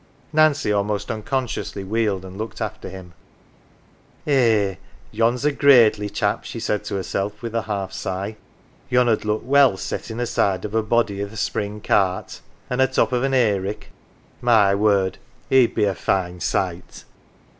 Nancy 0.33 0.71
almost 0.73 1.11
unconsciously 1.11 1.83
wheeled, 1.83 2.25
and 2.25 2.35
looked 2.35 2.59
after 2.59 2.89
him." 2.89 3.13
Eh, 4.25 4.77
yen's 5.11 5.45
a 5.45 5.51
gradely 5.51 6.09
chap!" 6.09 6.43
she 6.43 6.59
said 6.59 6.83
to 6.85 6.95
herself 6.95 7.43
with 7.43 7.53
a 7.53 7.61
half 7.61 7.91
sigh." 7.93 8.35
Yon 8.89 9.07
'ud 9.07 9.25
look 9.25 9.43
well 9.45 9.77
settin' 9.77 10.19
aside 10.19 10.65
of 10.65 10.73
a 10.73 10.81
body 10.81 11.17
78 11.17 11.23
NANCY 11.25 11.29
T 11.29 11.35
th' 11.35 11.39
spring 11.39 11.81
cart. 11.81 12.41
An' 12.67 12.79
a 12.79 12.87
top 12.87 13.11
of 13.11 13.21
an 13.21 13.35
""ay 13.35 13.53
rick 13.57 13.91
my 14.41 14.73
word! 14.73 15.19
he'd 15.51 15.75
be 15.75 15.83
a 15.85 15.93
fine 15.93 16.39
sight 16.39 17.03